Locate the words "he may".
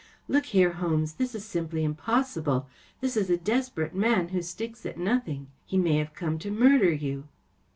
5.63-5.97